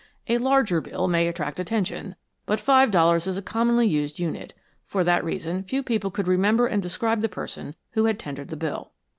[0.27, 2.15] A larger bill may attract attention,
[2.47, 4.55] but five dollars is a commonly used unit.
[4.87, 8.57] For that reason few people could remember and describe the person who had tendered the
[8.57, 8.93] bill.